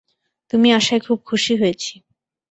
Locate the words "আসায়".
0.71-1.01